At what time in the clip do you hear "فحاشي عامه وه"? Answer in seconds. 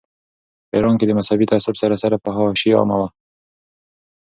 2.23-3.07